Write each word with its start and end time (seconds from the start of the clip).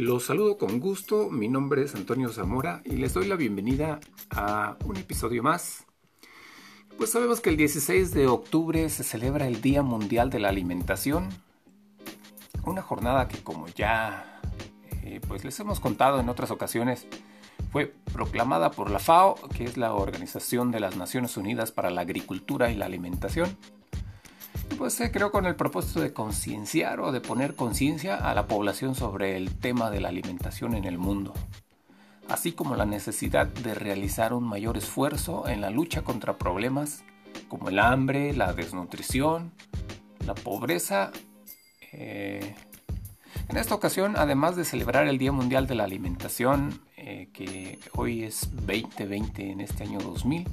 Los 0.00 0.24
saludo 0.24 0.56
con 0.56 0.80
gusto, 0.80 1.28
mi 1.28 1.48
nombre 1.48 1.82
es 1.82 1.94
Antonio 1.94 2.30
Zamora 2.30 2.80
y 2.86 2.96
les 2.96 3.12
doy 3.12 3.26
la 3.26 3.36
bienvenida 3.36 4.00
a 4.30 4.78
un 4.86 4.96
episodio 4.96 5.42
más. 5.42 5.84
Pues 6.96 7.10
sabemos 7.10 7.42
que 7.42 7.50
el 7.50 7.58
16 7.58 8.14
de 8.14 8.26
octubre 8.26 8.88
se 8.88 9.04
celebra 9.04 9.46
el 9.46 9.60
Día 9.60 9.82
Mundial 9.82 10.30
de 10.30 10.38
la 10.38 10.48
Alimentación, 10.48 11.28
una 12.64 12.80
jornada 12.80 13.28
que 13.28 13.44
como 13.44 13.66
ya 13.68 14.40
eh, 15.02 15.20
pues 15.28 15.44
les 15.44 15.60
hemos 15.60 15.80
contado 15.80 16.18
en 16.18 16.30
otras 16.30 16.50
ocasiones, 16.50 17.06
fue 17.70 17.92
proclamada 18.10 18.70
por 18.70 18.90
la 18.90 19.00
FAO, 19.00 19.34
que 19.54 19.64
es 19.64 19.76
la 19.76 19.92
Organización 19.92 20.70
de 20.70 20.80
las 20.80 20.96
Naciones 20.96 21.36
Unidas 21.36 21.72
para 21.72 21.90
la 21.90 22.00
Agricultura 22.00 22.70
y 22.70 22.74
la 22.74 22.86
Alimentación 22.86 23.54
pues 24.78 24.94
se 24.94 25.10
creó 25.10 25.30
con 25.30 25.46
el 25.46 25.56
propósito 25.56 26.00
de 26.00 26.12
concienciar 26.12 27.00
o 27.00 27.12
de 27.12 27.20
poner 27.20 27.54
conciencia 27.54 28.16
a 28.16 28.34
la 28.34 28.46
población 28.46 28.94
sobre 28.94 29.36
el 29.36 29.56
tema 29.58 29.90
de 29.90 30.00
la 30.00 30.08
alimentación 30.08 30.74
en 30.74 30.84
el 30.84 30.98
mundo, 30.98 31.34
así 32.28 32.52
como 32.52 32.76
la 32.76 32.86
necesidad 32.86 33.46
de 33.46 33.74
realizar 33.74 34.32
un 34.32 34.44
mayor 34.44 34.76
esfuerzo 34.76 35.48
en 35.48 35.60
la 35.60 35.70
lucha 35.70 36.02
contra 36.02 36.38
problemas 36.38 37.04
como 37.48 37.68
el 37.68 37.78
hambre, 37.78 38.32
la 38.34 38.52
desnutrición, 38.52 39.52
la 40.26 40.34
pobreza. 40.34 41.10
Eh, 41.92 42.54
en 43.48 43.56
esta 43.56 43.74
ocasión, 43.74 44.14
además 44.16 44.56
de 44.56 44.64
celebrar 44.64 45.08
el 45.08 45.18
Día 45.18 45.32
Mundial 45.32 45.66
de 45.66 45.74
la 45.74 45.84
Alimentación, 45.84 46.80
eh, 46.96 47.28
que 47.32 47.78
hoy 47.94 48.22
es 48.22 48.48
2020 48.66 49.50
en 49.50 49.60
este 49.60 49.84
año 49.84 49.98
2000, 49.98 50.46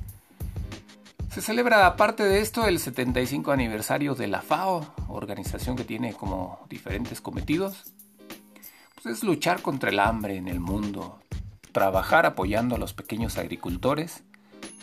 se 1.37 1.43
celebra 1.43 1.85
aparte 1.85 2.23
de 2.23 2.41
esto 2.41 2.65
el 2.65 2.79
75 2.79 3.51
aniversario 3.51 4.15
de 4.15 4.25
la 4.25 4.41
FAO, 4.41 4.91
organización 5.07 5.75
que 5.75 5.83
tiene 5.83 6.13
como 6.13 6.65
diferentes 6.67 7.21
cometidos. 7.21 7.93
Pues 8.95 9.17
es 9.17 9.23
luchar 9.23 9.61
contra 9.61 9.91
el 9.91 9.99
hambre 9.99 10.37
en 10.37 10.47
el 10.47 10.59
mundo, 10.59 11.19
trabajar 11.73 12.25
apoyando 12.25 12.73
a 12.73 12.79
los 12.79 12.93
pequeños 12.93 13.37
agricultores 13.37 14.23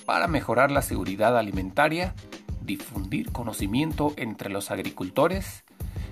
para 0.05 0.29
mejorar 0.29 0.71
la 0.71 0.83
seguridad 0.83 1.37
alimentaria, 1.37 2.15
difundir 2.61 3.33
conocimiento 3.33 4.15
entre 4.17 4.49
los 4.49 4.71
agricultores. 4.71 5.65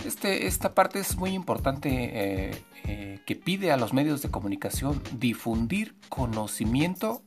Este, 0.05 0.49
esta 0.49 0.75
parte 0.75 0.99
es 0.99 1.17
muy 1.17 1.35
importante 1.35 1.89
eh, 1.93 2.65
eh, 2.83 3.21
que 3.27 3.37
pide 3.37 3.71
a 3.71 3.77
los 3.77 3.93
medios 3.93 4.23
de 4.23 4.33
comunicación 4.33 5.01
difundir 5.13 5.95
conocimiento 6.09 7.23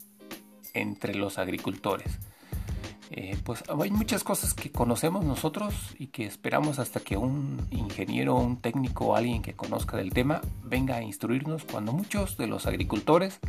entre 0.74 1.16
los 1.16 1.38
agricultores. 1.38 2.20
Eh, 3.12 3.38
pues 3.44 3.64
hay 3.68 3.92
muchas 3.92 4.24
cosas 4.24 4.54
que 4.54 4.72
conocemos 4.72 5.24
nosotros 5.24 5.96
y 6.00 6.08
que 6.08 6.26
esperamos 6.26 6.80
hasta 6.80 7.00
que 7.00 7.18
un 7.18 7.68
ingeniero, 7.70 8.36
un 8.36 8.58
técnico 8.58 9.06
o 9.06 9.16
alguien 9.16 9.42
que 9.42 9.54
conozca 9.54 9.96
del 9.98 10.12
tema 10.12 10.42
venga 10.64 10.96
a 10.96 11.04
instruirnos 11.04 11.66
cuando 11.66 11.94
muchos 11.94 12.36
de 12.38 12.48
los 12.48 12.66
agricultores 12.66 13.40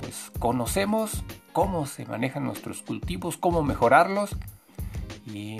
pues 0.00 0.30
conocemos 0.38 1.24
cómo 1.52 1.86
se 1.86 2.04
manejan 2.06 2.44
nuestros 2.44 2.82
cultivos, 2.82 3.36
cómo 3.36 3.62
mejorarlos. 3.62 4.36
Y, 5.26 5.58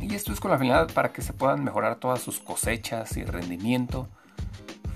y 0.00 0.14
esto 0.14 0.32
es 0.32 0.40
con 0.40 0.50
la 0.50 0.58
finalidad 0.58 0.92
para 0.92 1.12
que 1.12 1.22
se 1.22 1.32
puedan 1.32 1.64
mejorar 1.64 1.96
todas 1.96 2.20
sus 2.20 2.40
cosechas 2.40 3.16
y 3.16 3.24
rendimiento, 3.24 4.08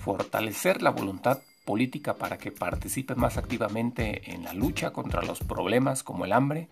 fortalecer 0.01 0.83
la 0.83 0.91
voluntad 0.91 1.41
política 1.65 2.15
para 2.15 2.39
que 2.39 2.53
participe 2.53 3.15
más 3.15 3.37
activamente 3.37 4.33
en 4.33 4.45
la 4.45 4.53
lucha 4.53 4.93
contra 4.93 5.23
los 5.23 5.41
problemas 5.41 6.03
como 6.03 6.25
el 6.25 6.33
hambre, 6.33 6.69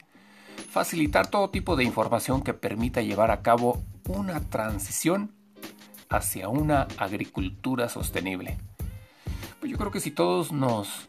facilitar 0.69 1.29
todo 1.29 1.51
tipo 1.51 1.77
de 1.77 1.85
información 1.85 2.43
que 2.43 2.55
permita 2.55 3.03
llevar 3.03 3.31
a 3.31 3.43
cabo 3.43 3.83
una 4.09 4.41
transición 4.41 5.33
hacia 6.09 6.49
una 6.49 6.89
agricultura 6.99 7.89
sostenible. 7.89 8.59
Pues 9.61 9.71
yo 9.71 9.79
creo 9.79 9.91
que 9.91 10.01
si 10.01 10.11
todos 10.11 10.53
nos 10.53 11.09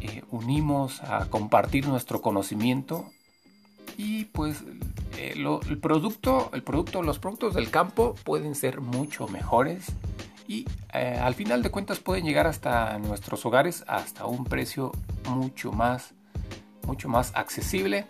eh, 0.00 0.22
unimos 0.30 1.02
a 1.02 1.26
compartir 1.26 1.86
nuestro 1.86 2.20
conocimiento 2.20 3.10
y 3.96 4.26
pues 4.26 4.62
eh, 5.16 5.34
el 5.36 5.78
producto, 5.78 6.50
el 6.52 6.62
producto, 6.62 7.02
los 7.02 7.18
productos 7.18 7.54
del 7.54 7.70
campo 7.70 8.14
pueden 8.24 8.54
ser 8.54 8.80
mucho 8.80 9.28
mejores 9.28 9.86
y 10.48 10.66
eh, 10.92 11.18
al 11.20 11.34
final 11.34 11.62
de 11.62 11.70
cuentas 11.70 11.98
pueden 11.98 12.24
llegar 12.24 12.46
hasta 12.46 12.98
nuestros 12.98 13.44
hogares 13.46 13.84
hasta 13.88 14.26
un 14.26 14.44
precio 14.44 14.92
mucho 15.28 15.72
más, 15.72 16.14
mucho 16.86 17.08
más 17.08 17.32
accesible 17.34 18.06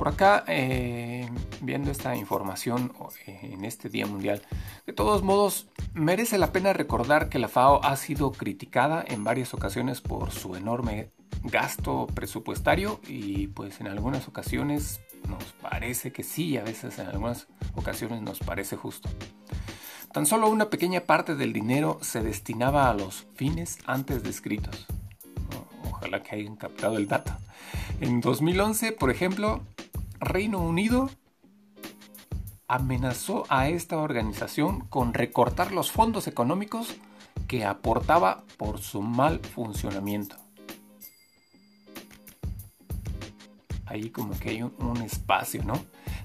por 0.00 0.08
acá, 0.08 0.44
eh, 0.48 1.28
viendo 1.60 1.90
esta 1.90 2.16
información 2.16 2.90
eh, 3.26 3.50
en 3.52 3.66
este 3.66 3.90
Día 3.90 4.06
Mundial, 4.06 4.40
de 4.86 4.94
todos 4.94 5.22
modos, 5.22 5.68
merece 5.92 6.38
la 6.38 6.52
pena 6.52 6.72
recordar 6.72 7.28
que 7.28 7.38
la 7.38 7.48
FAO 7.48 7.84
ha 7.84 7.94
sido 7.96 8.32
criticada 8.32 9.04
en 9.06 9.24
varias 9.24 9.52
ocasiones 9.52 10.00
por 10.00 10.30
su 10.30 10.56
enorme 10.56 11.10
gasto 11.42 12.06
presupuestario 12.14 12.98
y 13.06 13.48
pues 13.48 13.78
en 13.82 13.88
algunas 13.88 14.26
ocasiones 14.26 15.02
nos 15.28 15.44
parece 15.60 16.12
que 16.12 16.22
sí, 16.22 16.56
a 16.56 16.64
veces 16.64 16.98
en 16.98 17.08
algunas 17.08 17.48
ocasiones 17.74 18.22
nos 18.22 18.38
parece 18.38 18.76
justo. 18.76 19.10
Tan 20.14 20.24
solo 20.24 20.48
una 20.48 20.70
pequeña 20.70 21.02
parte 21.02 21.34
del 21.34 21.52
dinero 21.52 21.98
se 22.00 22.22
destinaba 22.22 22.88
a 22.88 22.94
los 22.94 23.26
fines 23.34 23.76
antes 23.84 24.22
descritos. 24.22 24.86
Ojalá 25.90 26.22
que 26.22 26.36
hayan 26.36 26.56
captado 26.56 26.96
el 26.96 27.06
dato. 27.06 27.36
En 28.00 28.22
2011, 28.22 28.92
por 28.92 29.10
ejemplo, 29.10 29.60
Reino 30.20 30.58
Unido 30.58 31.08
amenazó 32.68 33.46
a 33.48 33.68
esta 33.68 33.96
organización 33.98 34.80
con 34.88 35.14
recortar 35.14 35.72
los 35.72 35.90
fondos 35.90 36.28
económicos 36.28 36.94
que 37.48 37.64
aportaba 37.64 38.44
por 38.58 38.78
su 38.78 39.00
mal 39.00 39.40
funcionamiento. 39.40 40.36
Ahí 43.86 44.10
como 44.10 44.38
que 44.38 44.50
hay 44.50 44.62
un, 44.62 45.02
espacio, 45.02 45.64
¿no? 45.64 45.74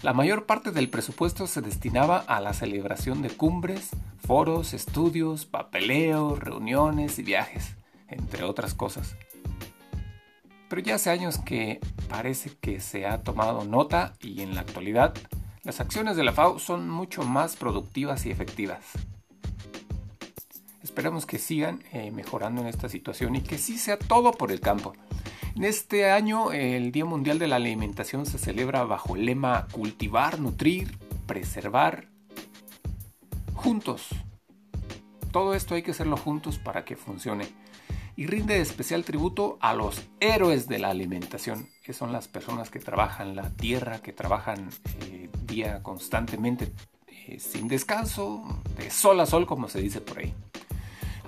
La 0.04 0.14
mayor 0.14 0.46
parte 0.46 0.72
del 0.72 0.90
presupuesto 0.90 1.48
se 1.48 1.62
destinaba 1.62 2.20
a 2.20 2.42
la 2.42 2.54
celebración 2.54 3.24
de 3.24 3.30
cumbres, 3.30 3.90
foros, 4.20 4.74
estudios, 4.74 5.46
papeleos, 5.46 6.38
reuniones 6.38 7.18
y 7.18 7.24
viajes, 7.24 7.76
entre 8.08 8.44
otras 8.44 8.76
cosas. 8.76 9.16
Pero 10.70 10.82
ya 10.82 10.96
hace 10.96 11.10
años 11.10 11.38
que 11.38 11.80
parece 12.10 12.52
que 12.60 12.80
se 12.80 13.06
ha 13.06 13.22
tomado 13.24 13.66
nota 13.66 14.14
y 14.20 14.42
en 14.42 14.56
la 14.56 14.62
actualidad 14.62 15.14
las 15.64 15.80
acciones 15.80 16.16
de 16.16 16.24
la 16.24 16.32
FAO 16.32 16.60
son 16.60 16.90
mucho 16.90 17.24
más 17.24 17.56
productivas 17.56 18.26
y 18.26 18.32
efectivas. 18.32 18.86
Esperamos 20.84 21.26
que 21.26 21.40
sigan 21.40 21.84
eh, 21.92 22.12
mejorando 22.12 22.62
en 22.62 22.68
esta 22.68 22.88
situación 22.88 23.36
y 23.36 23.42
que 23.42 23.58
sí 23.58 23.78
sea 23.78 23.98
todo 23.98 24.32
por 24.32 24.52
el 24.52 24.60
campo. 24.60 24.94
En 25.56 25.64
este 25.64 26.12
año 26.12 26.52
el 26.52 26.92
Día 26.92 27.06
Mundial 27.06 27.40
de 27.40 27.48
la 27.48 27.56
Alimentación 27.56 28.26
se 28.26 28.38
celebra 28.38 28.84
bajo 28.84 29.16
el 29.16 29.26
lema 29.26 29.68
cultivar, 29.72 30.40
nutrir, 30.40 30.98
preservar, 31.26 32.10
juntos. 33.54 34.10
Todo 35.32 35.56
esto 35.56 35.74
hay 35.74 35.82
que 35.82 35.92
hacerlo 35.92 36.18
juntos 36.18 36.60
para 36.60 36.86
que 36.86 36.96
funcione 36.96 37.48
y 38.16 38.28
rinde 38.28 38.62
especial 38.62 39.04
tributo 39.04 39.58
a 39.62 39.74
los 39.74 40.04
héroes 40.20 40.68
de 40.68 40.80
la 40.80 40.90
alimentación, 40.90 41.70
que 41.84 41.94
son 41.94 42.12
las 42.12 42.28
personas 42.28 42.70
que 42.70 42.80
trabajan 42.80 43.36
la 43.36 43.50
tierra, 43.50 44.00
que 44.00 44.14
trabajan 44.14 44.70
eh, 45.02 45.30
día 45.46 45.84
constantemente 45.84 46.72
eh, 47.08 47.40
sin 47.40 47.68
descanso, 47.68 48.44
de 48.78 48.90
sol 48.90 49.20
a 49.20 49.26
sol 49.26 49.46
como 49.46 49.68
se 49.68 49.82
dice 49.82 50.02
por 50.02 50.20
ahí. 50.20 50.34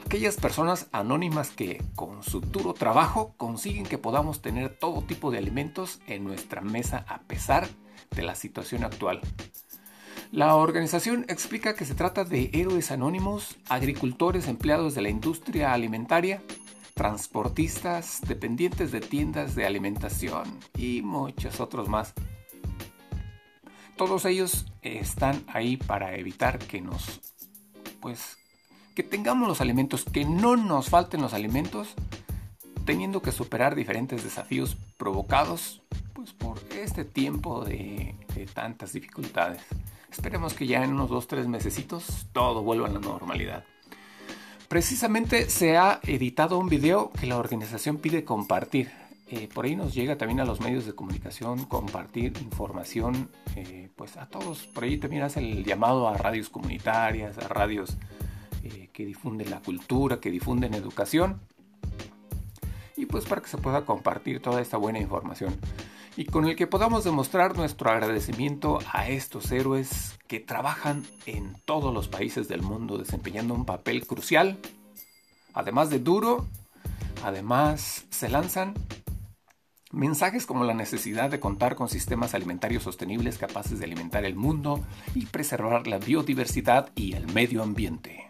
Aquellas 0.05 0.37
personas 0.37 0.87
anónimas 0.93 1.49
que 1.49 1.83
con 1.95 2.23
su 2.23 2.39
duro 2.39 2.73
trabajo 2.73 3.33
consiguen 3.35 3.85
que 3.85 3.97
podamos 3.97 4.41
tener 4.41 4.77
todo 4.77 5.01
tipo 5.01 5.31
de 5.31 5.39
alimentos 5.39 5.99
en 6.07 6.23
nuestra 6.23 6.61
mesa 6.61 7.03
a 7.09 7.19
pesar 7.23 7.67
de 8.11 8.21
la 8.21 8.35
situación 8.35 8.85
actual. 8.85 9.19
La 10.31 10.55
organización 10.55 11.25
explica 11.27 11.75
que 11.75 11.85
se 11.85 11.95
trata 11.95 12.23
de 12.23 12.49
héroes 12.53 12.91
anónimos, 12.91 13.57
agricultores 13.69 14.47
empleados 14.47 14.95
de 14.95 15.01
la 15.01 15.09
industria 15.09 15.73
alimentaria, 15.73 16.41
transportistas, 16.97 18.21
dependientes 18.27 18.91
de 18.91 18.99
tiendas 18.99 19.53
de 19.55 19.67
alimentación 19.67 20.59
y 20.75 21.03
muchos 21.03 21.59
otros 21.59 21.87
más. 21.87 22.13
Todos 23.95 24.25
ellos 24.25 24.65
están 24.81 25.43
ahí 25.47 25.77
para 25.77 26.15
evitar 26.15 26.57
que 26.57 26.81
nos, 26.81 27.21
pues, 28.01 28.37
que 28.95 29.03
tengamos 29.03 29.47
los 29.47 29.61
alimentos, 29.61 30.05
que 30.05 30.25
no 30.25 30.57
nos 30.57 30.89
falten 30.89 31.21
los 31.21 31.33
alimentos, 31.33 31.93
teniendo 32.83 33.21
que 33.21 33.31
superar 33.31 33.75
diferentes 33.75 34.23
desafíos 34.23 34.75
provocados, 34.97 35.83
pues, 36.13 36.33
por 36.33 36.59
este 36.71 37.05
tiempo 37.05 37.63
de, 37.63 38.15
tantas 38.53 38.93
dificultades. 38.93 39.61
Esperemos 40.11 40.53
que 40.55 40.65
ya 40.65 40.83
en 40.83 40.93
unos 40.93 41.11
2-3 41.11 41.47
mesecitos 41.47 42.27
todo 42.33 42.63
vuelva 42.63 42.87
a 42.87 42.91
la 42.91 42.99
normalidad. 42.99 43.65
Precisamente 44.67 45.49
se 45.49 45.77
ha 45.77 46.01
editado 46.03 46.59
un 46.59 46.67
video 46.67 47.11
que 47.11 47.25
la 47.25 47.37
organización 47.37 47.97
pide 47.97 48.25
compartir. 48.25 48.91
Eh, 49.29 49.47
por 49.53 49.65
ahí 49.65 49.75
nos 49.75 49.93
llega 49.93 50.17
también 50.17 50.41
a 50.41 50.45
los 50.45 50.59
medios 50.59 50.85
de 50.85 50.93
comunicación 50.93 51.65
compartir 51.65 52.33
información, 52.41 53.29
eh, 53.55 53.89
pues 53.95 54.17
a 54.17 54.25
todos. 54.25 54.67
Por 54.67 54.83
ahí 54.83 54.97
también 54.97 55.23
hace 55.23 55.39
el 55.39 55.63
llamado 55.63 56.09
a 56.09 56.17
radios 56.17 56.49
comunitarias, 56.49 57.37
a 57.37 57.47
radios 57.47 57.97
eh, 58.63 58.89
que 58.91 59.05
difunden 59.05 59.49
la 59.49 59.61
cultura, 59.61 60.19
que 60.19 60.31
difunden 60.31 60.73
educación 60.73 61.39
y 62.97 63.05
pues 63.05 63.25
para 63.25 63.41
que 63.41 63.47
se 63.47 63.57
pueda 63.57 63.85
compartir 63.85 64.41
toda 64.41 64.59
esta 64.59 64.75
buena 64.75 64.99
información 64.99 65.55
y 66.17 66.25
con 66.25 66.45
el 66.45 66.55
que 66.55 66.67
podamos 66.67 67.03
demostrar 67.03 67.55
nuestro 67.55 67.91
agradecimiento 67.91 68.79
a 68.91 69.07
estos 69.07 69.51
héroes 69.51 70.17
que 70.27 70.39
trabajan 70.39 71.05
en 71.27 71.55
todos 71.63 71.93
los 71.93 72.09
países 72.09 72.47
del 72.47 72.63
mundo 72.63 72.97
desempeñando 72.97 73.53
un 73.53 73.65
papel 73.65 74.05
crucial, 74.05 74.57
además 75.53 75.89
de 75.89 75.99
duro, 75.99 76.47
además 77.23 78.05
se 78.09 78.27
lanzan 78.27 78.73
Mensajes 79.91 80.45
como 80.45 80.65
la 80.65 80.73
necesidad 80.73 81.29
de 81.29 81.39
contar 81.39 81.75
con 81.75 81.87
sistemas 81.87 82.33
alimentarios 82.33 82.83
sostenibles 82.83 83.37
capaces 83.37 83.79
de 83.79 83.85
alimentar 83.85 84.25
el 84.25 84.35
mundo 84.35 84.83
y 85.15 85.25
preservar 85.27 85.87
la 85.87 85.97
biodiversidad 85.97 86.91
y 86.93 87.13
el 87.13 87.25
medio 87.27 87.63
ambiente. 87.63 88.29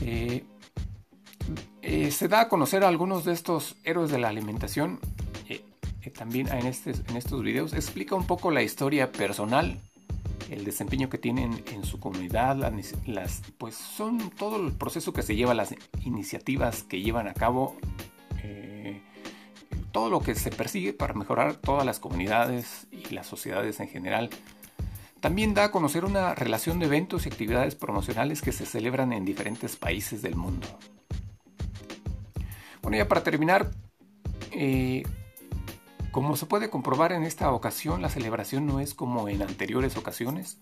Eh, 0.00 0.44
eh, 1.92 2.10
se 2.10 2.26
da 2.26 2.40
a 2.40 2.48
conocer 2.48 2.84
a 2.84 2.88
algunos 2.88 3.26
de 3.26 3.34
estos 3.34 3.76
héroes 3.84 4.10
de 4.10 4.18
la 4.18 4.28
alimentación. 4.28 4.98
Eh, 5.48 5.62
también 6.16 6.48
en, 6.48 6.66
estos 6.66 7.42
videos 7.42 7.74
explica 7.74 8.14
un 8.14 8.26
poco 8.26 8.50
la 8.50 8.62
historia 8.62 9.12
personal 9.12 9.78
el 10.50 10.64
desempeño 10.64 11.10
que 11.10 11.18
tienen 11.18 11.62
en 11.70 11.84
su 11.84 12.00
comunidad, 12.00 12.72
las, 13.06 13.42
pues 13.58 13.74
son 13.74 14.30
todo 14.30 14.56
el 14.56 14.72
proceso 14.72 15.12
que 15.12 15.22
se 15.22 15.36
lleva, 15.36 15.54
las 15.54 15.74
iniciativas 16.04 16.82
que 16.82 17.00
llevan 17.00 17.28
a 17.28 17.34
cabo, 17.34 17.76
eh, 18.42 19.00
todo 19.92 20.10
lo 20.10 20.20
que 20.20 20.34
se 20.34 20.50
persigue 20.50 20.92
para 20.92 21.14
mejorar 21.14 21.56
todas 21.56 21.86
las 21.86 22.00
comunidades 22.00 22.86
y 22.90 23.14
las 23.14 23.26
sociedades 23.26 23.80
en 23.80 23.88
general. 23.88 24.30
También 25.20 25.54
da 25.54 25.64
a 25.64 25.70
conocer 25.70 26.04
una 26.04 26.34
relación 26.34 26.78
de 26.78 26.86
eventos 26.86 27.24
y 27.24 27.28
actividades 27.28 27.74
promocionales 27.74 28.42
que 28.42 28.52
se 28.52 28.66
celebran 28.66 29.12
en 29.12 29.24
diferentes 29.24 29.76
países 29.76 30.20
del 30.20 30.36
mundo. 30.36 30.66
Bueno, 32.82 32.96
ya 32.96 33.08
para 33.08 33.22
terminar, 33.22 33.70
eh, 34.50 35.04
como 36.10 36.36
se 36.36 36.46
puede 36.46 36.68
comprobar 36.68 37.12
en 37.12 37.22
esta 37.22 37.50
ocasión, 37.52 38.02
la 38.02 38.10
celebración 38.10 38.66
no 38.66 38.80
es 38.80 38.92
como 38.92 39.28
en 39.28 39.40
anteriores 39.40 39.96
ocasiones. 39.96 40.58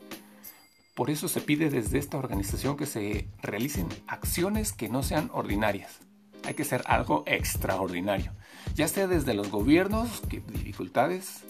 Por 0.95 1.11
eso 1.11 1.29
se 1.29 1.41
pide 1.41 1.71
desde 1.71 1.99
esta 1.99 2.19
organización 2.19 2.77
que 2.77 2.87
se 2.87 3.29
realicen 3.43 3.89
acciones 4.07 4.73
que 4.73 4.89
no 4.89 5.03
sean 5.03 5.31
ordinarias. 5.33 6.01
Hay 6.45 6.55
que 6.55 6.65
ser 6.65 6.83
algo 6.87 7.25
extraordinario, 7.27 8.33
ya 8.75 8.87
sea 8.87 9.07
desde 9.07 9.35
los 9.35 9.51
gobiernos, 9.51 10.23
dificultades, 10.29 11.45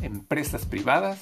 empresas 0.00 0.66
privadas, 0.66 1.20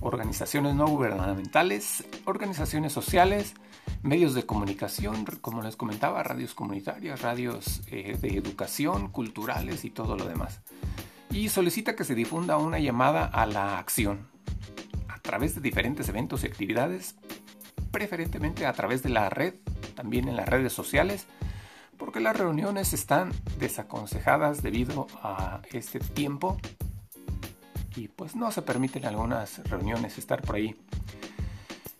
organizaciones 0.00 0.74
no 0.74 0.86
gubernamentales, 0.86 2.04
organizaciones 2.24 2.92
sociales, 2.92 3.54
medios 4.02 4.34
de 4.34 4.44
comunicación, 4.44 5.24
como 5.40 5.62
les 5.62 5.76
comentaba, 5.76 6.22
radios 6.22 6.54
comunitarias, 6.54 7.22
radios 7.22 7.82
eh, 7.88 8.16
de 8.20 8.36
educación, 8.36 9.08
culturales 9.08 9.84
y 9.84 9.90
todo 9.90 10.16
lo 10.16 10.26
demás 10.26 10.60
y 11.30 11.48
solicita 11.48 11.94
que 11.94 12.04
se 12.04 12.14
difunda 12.14 12.56
una 12.56 12.78
llamada 12.78 13.24
a 13.24 13.46
la 13.46 13.78
acción 13.78 14.26
a 15.08 15.18
través 15.20 15.54
de 15.54 15.60
diferentes 15.60 16.08
eventos 16.08 16.42
y 16.42 16.46
actividades, 16.46 17.16
preferentemente 17.90 18.66
a 18.66 18.72
través 18.72 19.02
de 19.02 19.10
la 19.10 19.28
red, 19.28 19.54
también 19.94 20.28
en 20.28 20.36
las 20.36 20.48
redes 20.48 20.72
sociales, 20.72 21.26
porque 21.98 22.20
las 22.20 22.36
reuniones 22.36 22.92
están 22.92 23.32
desaconsejadas 23.58 24.62
debido 24.62 25.06
a 25.22 25.60
este 25.70 25.98
tiempo 26.00 26.56
y 27.96 28.08
pues 28.08 28.36
no 28.36 28.50
se 28.52 28.62
permiten 28.62 29.04
algunas 29.04 29.58
reuniones 29.68 30.18
estar 30.18 30.40
por 30.42 30.56
ahí. 30.56 30.76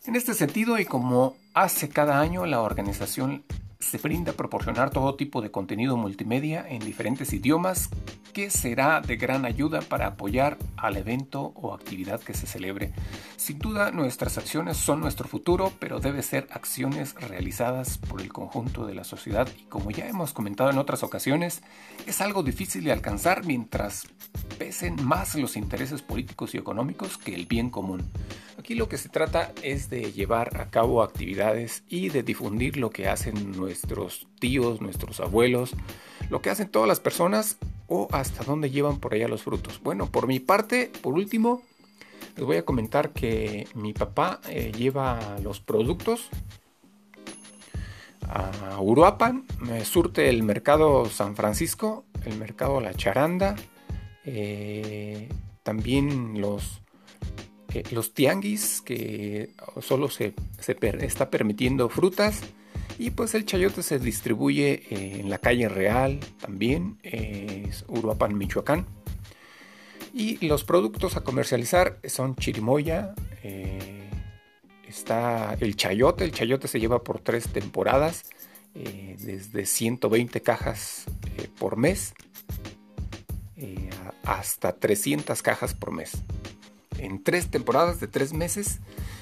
En 0.05 0.15
este 0.15 0.33
sentido 0.33 0.79
y 0.79 0.85
como 0.85 1.35
hace 1.53 1.89
cada 1.89 2.19
año 2.19 2.45
la 2.45 2.61
organización 2.61 3.43
se 3.79 3.97
brinda 3.97 4.31
a 4.31 4.35
proporcionar 4.35 4.89
todo 4.91 5.15
tipo 5.15 5.41
de 5.41 5.51
contenido 5.51 5.97
multimedia 5.97 6.65
en 6.67 6.79
diferentes 6.79 7.31
idiomas 7.33 7.89
que 8.33 8.49
será 8.49 9.01
de 9.01 9.17
gran 9.17 9.45
ayuda 9.45 9.81
para 9.81 10.07
apoyar 10.07 10.57
al 10.77 10.97
evento 10.97 11.51
o 11.55 11.73
actividad 11.73 12.21
que 12.21 12.33
se 12.33 12.47
celebre. 12.47 12.93
Sin 13.37 13.59
duda 13.59 13.91
nuestras 13.91 14.37
acciones 14.37 14.77
son 14.77 15.01
nuestro 15.01 15.27
futuro, 15.27 15.73
pero 15.79 15.99
debe 15.99 16.23
ser 16.23 16.47
acciones 16.51 17.15
realizadas 17.15 17.97
por 17.97 18.21
el 18.21 18.31
conjunto 18.31 18.85
de 18.85 18.95
la 18.95 19.03
sociedad 19.03 19.47
y 19.57 19.63
como 19.63 19.91
ya 19.91 20.07
hemos 20.07 20.33
comentado 20.33 20.69
en 20.69 20.77
otras 20.77 21.03
ocasiones, 21.03 21.61
es 22.05 22.21
algo 22.21 22.43
difícil 22.43 22.83
de 22.83 22.91
alcanzar 22.91 23.45
mientras 23.45 24.07
pesen 24.59 24.97
más 25.03 25.35
los 25.35 25.55
intereses 25.55 26.01
políticos 26.01 26.53
y 26.53 26.57
económicos 26.57 27.17
que 27.17 27.33
el 27.33 27.45
bien 27.45 27.69
común. 27.69 28.03
Aquí 28.59 28.75
lo 28.75 28.89
que 28.89 28.97
se 28.97 29.07
trata 29.07 29.53
es 29.63 29.89
de 29.89 30.11
llevar 30.11 30.59
a 30.59 30.69
cabo 30.69 31.01
actividades 31.01 31.83
y 31.87 32.09
de 32.09 32.21
difundir 32.21 32.75
lo 32.75 32.89
que 32.89 33.07
hacen 33.07 33.53
nuestros 33.53 34.27
tíos, 34.39 34.81
nuestros 34.81 35.21
abuelos, 35.21 35.71
lo 36.29 36.41
que 36.41 36.49
hacen 36.49 36.67
todas 36.67 36.89
las 36.89 36.99
personas 36.99 37.57
o 37.87 38.09
hasta 38.11 38.43
dónde 38.43 38.69
llevan 38.69 38.99
por 38.99 39.13
allá 39.13 39.29
los 39.29 39.43
frutos. 39.43 39.79
Bueno, 39.81 40.07
por 40.11 40.27
mi 40.27 40.41
parte, 40.41 40.91
por 41.01 41.13
último, 41.13 41.63
les 42.35 42.45
voy 42.45 42.57
a 42.57 42.65
comentar 42.65 43.11
que 43.11 43.65
mi 43.75 43.93
papá 43.93 44.41
eh, 44.49 44.73
lleva 44.77 45.37
los 45.41 45.61
productos 45.61 46.29
a 48.27 48.79
Uruapan, 48.79 49.45
me 49.59 49.83
surte 49.85 50.29
el 50.29 50.43
mercado 50.43 51.05
San 51.05 51.35
Francisco, 51.35 52.05
el 52.25 52.37
mercado 52.37 52.79
La 52.79 52.93
Charanda, 52.93 53.55
eh, 54.31 55.27
también 55.63 56.39
los 56.39 56.81
eh, 57.73 57.83
los 57.91 58.13
tianguis 58.13 58.81
que 58.81 59.51
solo 59.81 60.09
se, 60.09 60.33
está 61.01 61.29
permitiendo 61.29 61.89
frutas. 61.89 62.41
Y 62.97 63.11
pues 63.11 63.33
el 63.33 63.45
chayote 63.45 63.81
se 63.81 63.97
distribuye 63.97 64.83
eh, 64.89 65.19
en 65.21 65.29
la 65.29 65.37
calle 65.37 65.69
Real 65.69 66.19
también, 66.39 66.99
es 67.03 67.85
Uruapan, 67.87 68.37
Michoacán. 68.37 68.85
Y 70.13 70.45
los 70.45 70.63
productos 70.63 71.15
a 71.15 71.21
comercializar 71.21 71.99
son 72.03 72.35
chirimoya, 72.35 73.13
está 74.87 75.55
el 75.59 75.75
chayote, 75.75 76.23
el 76.23 76.31
chayote 76.31 76.67
se 76.67 76.79
lleva 76.79 77.03
por 77.03 77.19
tres 77.19 77.47
temporadas, 77.47 78.25
desde 78.73 79.65
120 79.65 80.41
cajas 80.41 81.05
por 81.59 81.77
mes 81.77 82.13
hasta 84.23 84.73
300 84.73 85.41
cajas 85.41 85.73
por 85.73 85.91
mes 85.91 86.23
en 86.99 87.23
tres 87.23 87.49
temporadas 87.49 87.99
de 87.99 88.07
tres 88.07 88.33
meses. 88.33 88.79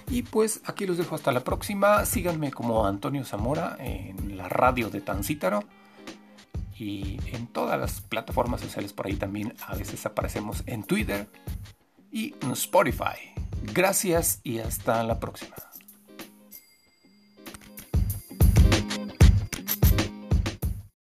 Y 0.09 0.23
pues 0.23 0.61
aquí 0.65 0.85
los 0.85 0.97
dejo 0.97 1.15
hasta 1.15 1.31
la 1.31 1.43
próxima. 1.43 2.05
Síganme 2.05 2.51
como 2.51 2.85
Antonio 2.85 3.23
Zamora 3.23 3.77
en 3.79 4.37
la 4.37 4.49
radio 4.49 4.89
de 4.89 5.01
Tancítaro. 5.01 5.63
Y 6.77 7.19
en 7.33 7.47
todas 7.47 7.79
las 7.79 8.01
plataformas 8.01 8.61
sociales 8.61 8.93
por 8.93 9.07
ahí 9.07 9.15
también 9.15 9.55
a 9.65 9.75
veces 9.75 10.05
aparecemos 10.05 10.63
en 10.67 10.83
Twitter 10.83 11.27
y 12.11 12.35
en 12.41 12.51
Spotify. 12.51 13.33
Gracias 13.73 14.41
y 14.43 14.59
hasta 14.59 15.03
la 15.03 15.19
próxima. 15.19 15.55